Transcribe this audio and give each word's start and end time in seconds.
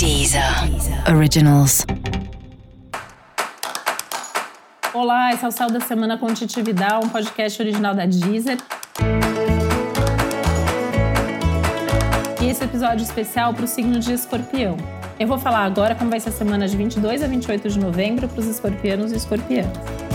Deezer 0.00 0.42
Originals. 1.14 1.84
Olá, 4.94 5.34
esse 5.34 5.44
é 5.44 5.48
o 5.48 5.50
Céu 5.50 5.70
da 5.70 5.78
Semana 5.78 6.16
com 6.16 6.32
Titi 6.32 6.62
Vidal, 6.62 7.04
um 7.04 7.08
podcast 7.10 7.60
original 7.60 7.94
da 7.94 8.06
Deezer. 8.06 8.56
E 12.40 12.46
esse 12.46 12.64
episódio 12.64 13.02
especial 13.02 13.52
para 13.52 13.66
o 13.66 13.68
signo 13.68 14.00
de 14.00 14.14
escorpião. 14.14 14.78
Eu 15.18 15.28
vou 15.28 15.38
falar 15.38 15.66
agora 15.66 15.94
como 15.94 16.08
vai 16.08 16.18
ser 16.18 16.30
a 16.30 16.32
semana 16.32 16.66
de 16.66 16.78
22 16.78 17.22
a 17.22 17.26
28 17.26 17.68
de 17.68 17.78
novembro 17.78 18.26
para 18.26 18.40
os 18.40 18.46
escorpianos 18.46 19.12
e 19.12 19.16
escorpianas 19.16 20.09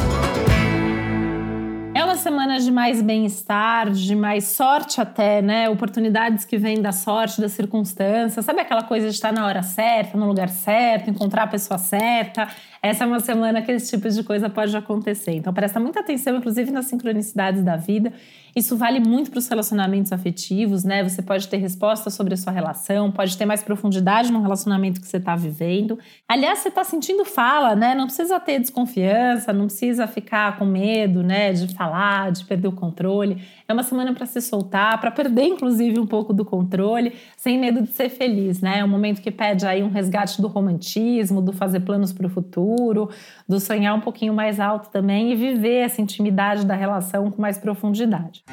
semanas 2.26 2.66
de 2.66 2.72
mais 2.72 3.04
bem-estar, 3.04 3.92
de 3.92 4.16
mais 4.16 4.46
sorte 4.46 5.00
até, 5.00 5.44
né? 5.44 5.70
Oportunidades 5.70 6.44
que 6.44 6.58
vêm 6.58 6.82
da 6.82 6.92
sorte, 6.92 7.40
das 7.40 7.52
circunstâncias. 7.52 8.44
Sabe 8.44 8.62
aquela 8.62 8.82
coisa 8.82 9.10
de 9.10 9.14
estar 9.14 9.32
na 9.32 9.46
hora 9.46 9.62
certa, 9.62 10.18
no 10.18 10.26
lugar 10.26 10.50
certo, 10.50 11.08
encontrar 11.08 11.44
a 11.44 11.48
pessoa 11.48 11.78
certa? 11.78 12.48
Essa 12.86 13.04
é 13.04 13.08
uma 13.08 13.20
semana 13.20 13.64
que 13.64 13.72
esse 13.72 13.90
tipo 13.90 14.08
de 14.08 14.22
coisa 14.22 14.48
pode 14.48 14.78
acontecer. 14.78 15.32
Então 15.32 15.52
presta 15.52 15.80
muita 15.80 16.02
atenção, 16.02 16.38
inclusive 16.38 16.70
nas 16.70 16.86
sincronicidades 16.86 17.64
da 17.64 17.76
vida 17.76 18.14
isso 18.56 18.78
vale 18.78 19.02
muito 19.02 19.30
para 19.32 19.40
os 19.40 19.50
relacionamentos 19.50 20.14
afetivos, 20.14 20.86
né? 20.86 21.04
Você 21.04 21.22
pode 21.22 21.46
ter 21.50 21.58
respostas 21.58 22.14
sobre 22.14 22.36
a 22.36 22.38
sua 22.38 22.54
relação, 22.54 23.12
pode 23.12 23.38
ter 23.38 23.46
mais 23.46 23.62
profundidade 23.62 24.32
no 24.32 24.42
relacionamento 24.42 25.02
que 25.02 25.08
você 25.08 25.18
está 25.18 25.36
vivendo. 25.36 26.00
Aliás, 26.26 26.60
você 26.60 26.70
está 26.70 26.82
sentindo 26.86 27.26
fala, 27.26 27.76
né? 27.76 27.94
Não 27.94 28.06
precisa 28.06 28.40
ter 28.40 28.60
desconfiança, 28.60 29.52
não 29.52 29.66
precisa 29.66 30.08
ficar 30.08 30.58
com 30.58 30.66
medo, 30.66 31.22
né? 31.22 31.52
De 31.52 31.68
falar, 31.76 32.32
de 32.32 32.46
perder 32.46 32.70
o 32.70 32.72
controle. 32.72 33.42
É 33.68 33.74
uma 33.74 33.84
semana 33.84 34.14
para 34.14 34.26
se 34.26 34.40
soltar, 34.40 35.02
para 35.02 35.12
perder, 35.12 35.44
inclusive, 35.44 36.00
um 36.00 36.08
pouco 36.08 36.32
do 36.32 36.46
controle, 36.46 37.12
sem 37.36 37.60
medo 37.60 37.82
de 37.82 37.92
ser 37.92 38.08
feliz, 38.08 38.62
né? 38.62 38.80
É 38.80 38.86
um 38.86 38.88
momento 38.88 39.22
que 39.22 39.32
pede 39.32 39.66
aí 39.66 39.84
um 39.84 39.90
resgate 39.90 40.42
do 40.42 40.48
romantismo, 40.48 41.42
do 41.42 41.52
fazer 41.52 41.82
planos 41.82 42.14
para 42.14 42.28
o 42.28 42.30
futuro, 42.30 42.75
do 43.48 43.60
sonhar 43.60 43.96
um 43.96 44.02
pouquinho 44.02 44.34
mais 44.34 44.60
alto 44.60 44.90
também 44.90 45.32
e 45.32 45.36
viver 45.36 45.86
essa 45.86 46.02
intimidade 46.02 46.66
da 46.66 46.76
relação 46.76 47.32
com 47.32 47.42
mais 47.42 47.58
profundidade. 47.58 48.44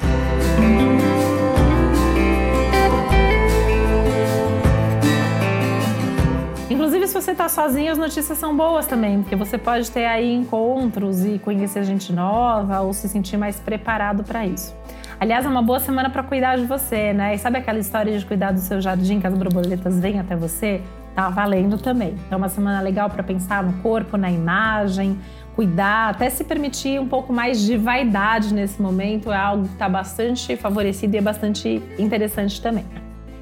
Inclusive, 6.69 7.07
se 7.07 7.13
você 7.13 7.31
está 7.31 7.47
sozinho, 7.47 7.91
as 7.91 7.97
notícias 7.97 8.37
são 8.37 8.57
boas 8.57 8.87
também, 8.87 9.21
porque 9.21 9.35
você 9.35 9.57
pode 9.57 9.89
ter 9.91 10.05
aí 10.05 10.33
encontros 10.33 11.23
e 11.23 11.37
conhecer 11.39 11.83
gente 11.83 12.11
nova 12.11 12.81
ou 12.81 12.93
se 12.93 13.07
sentir 13.07 13.37
mais 13.37 13.59
preparado 13.59 14.23
para 14.23 14.45
isso. 14.45 14.75
Aliás, 15.19 15.45
é 15.45 15.49
uma 15.49 15.61
boa 15.61 15.79
semana 15.79 16.09
para 16.09 16.23
cuidar 16.23 16.57
de 16.57 16.65
você, 16.65 17.13
né? 17.13 17.35
E 17.35 17.37
sabe 17.37 17.57
aquela 17.57 17.79
história 17.79 18.17
de 18.17 18.25
cuidar 18.25 18.51
do 18.51 18.59
seu 18.59 18.81
jardim 18.81 19.19
que 19.19 19.27
as 19.27 19.33
borboletas 19.33 19.99
vêm 19.99 20.19
até 20.19 20.35
você? 20.35 20.81
Tá 21.15 21.29
valendo 21.29 21.77
também. 21.77 22.15
Então, 22.25 22.31
é 22.31 22.35
uma 22.35 22.49
semana 22.49 22.81
legal 22.81 23.09
para 23.09 23.21
pensar 23.21 23.63
no 23.63 23.73
corpo, 23.81 24.17
na 24.17 24.31
imagem, 24.31 25.19
cuidar, 25.55 26.09
até 26.09 26.29
se 26.29 26.43
permitir 26.43 26.99
um 26.99 27.07
pouco 27.07 27.31
mais 27.31 27.61
de 27.61 27.77
vaidade 27.77 28.53
nesse 28.53 28.81
momento 28.81 29.31
é 29.31 29.37
algo 29.37 29.67
que 29.67 29.73
está 29.73 29.87
bastante 29.87 30.55
favorecido 30.55 31.15
e 31.15 31.17
é 31.17 31.21
bastante 31.21 31.81
interessante 31.99 32.59
também. 32.61 32.85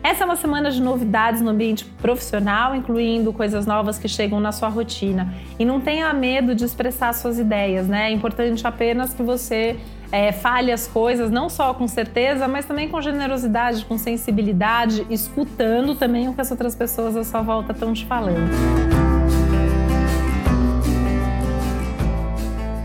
Essa 0.04 0.24
é 0.24 0.26
uma 0.26 0.36
semana 0.36 0.72
de 0.72 0.82
novidades 0.82 1.42
no 1.42 1.52
ambiente 1.52 1.86
profissional, 1.86 2.76
incluindo 2.76 3.32
coisas 3.32 3.68
novas 3.68 4.00
que 4.00 4.08
chegam 4.08 4.40
na 4.40 4.52
sua 4.52 4.68
rotina. 4.68 5.32
E 5.60 5.64
não 5.64 5.80
tenha 5.80 6.12
medo 6.12 6.56
de 6.56 6.66
expressar 6.66 7.14
suas 7.14 7.38
ideias, 7.38 7.88
né? 7.88 8.10
É 8.10 8.12
importante 8.12 8.66
apenas 8.66 9.14
que 9.14 9.22
você 9.22 9.80
é, 10.12 10.32
fale 10.32 10.72
as 10.72 10.88
coisas, 10.88 11.32
não 11.32 11.50
só 11.50 11.74
com 11.74 11.88
certeza, 11.88 12.48
mas 12.48 12.66
também 12.66 12.90
com 12.90 13.02
generosidade, 13.02 13.86
com 13.86 13.98
sensibilidade, 13.98 15.06
escutando 15.10 15.96
também 15.96 16.28
o 16.28 16.34
que 16.34 16.42
as 16.42 16.52
outras 16.52 16.76
pessoas 16.76 17.16
à 17.16 17.24
sua 17.24 17.42
volta 17.42 17.72
estão 17.72 17.94
te 17.94 18.06
falando. 18.06 18.50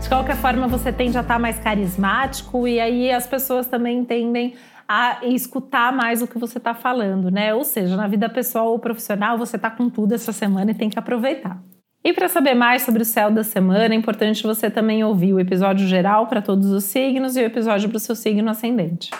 De 0.01 0.07
qualquer 0.07 0.37
forma, 0.37 0.69
você 0.69 0.91
tende 0.93 1.17
a 1.17 1.21
estar 1.21 1.37
mais 1.37 1.59
carismático 1.59 2.65
e 2.65 2.79
aí 2.79 3.11
as 3.11 3.27
pessoas 3.27 3.67
também 3.67 4.05
tendem 4.05 4.55
a 4.87 5.19
escutar 5.25 5.91
mais 5.91 6.21
o 6.21 6.27
que 6.27 6.37
você 6.37 6.59
está 6.59 6.73
falando, 6.73 7.29
né? 7.29 7.53
Ou 7.53 7.65
seja, 7.65 7.97
na 7.97 8.07
vida 8.07 8.29
pessoal 8.29 8.71
ou 8.71 8.79
profissional, 8.79 9.37
você 9.37 9.57
está 9.57 9.69
com 9.69 9.89
tudo 9.89 10.15
essa 10.15 10.31
semana 10.31 10.71
e 10.71 10.73
tem 10.73 10.89
que 10.89 10.97
aproveitar. 10.97 11.61
E 12.07 12.13
para 12.13 12.29
saber 12.29 12.53
mais 12.53 12.83
sobre 12.83 13.01
o 13.01 13.05
céu 13.05 13.29
da 13.29 13.43
semana, 13.43 13.93
é 13.93 13.97
importante 13.97 14.41
você 14.41 14.69
também 14.69 15.03
ouvir 15.03 15.33
o 15.33 15.41
episódio 15.41 15.85
geral 15.85 16.25
para 16.27 16.41
todos 16.41 16.71
os 16.71 16.85
signos 16.85 17.35
e 17.35 17.41
o 17.41 17.43
episódio 17.43 17.89
para 17.89 17.97
o 17.97 17.99
seu 17.99 18.15
signo 18.15 18.49
ascendente. 18.49 19.11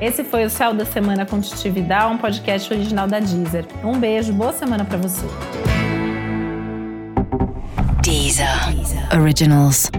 Esse 0.00 0.22
foi 0.22 0.44
o 0.44 0.50
Céu 0.50 0.72
da 0.72 0.84
Semana 0.84 1.26
com 1.26 1.40
Titi 1.40 1.68
Vidal, 1.68 2.12
um 2.12 2.16
podcast 2.16 2.72
original 2.72 3.08
da 3.08 3.18
Deezer. 3.18 3.66
Um 3.82 3.98
beijo, 3.98 4.32
boa 4.32 4.52
semana 4.52 4.84
para 4.84 4.98
você. 4.98 5.26
Deezer. 8.04 8.46
Originals. 9.20 9.90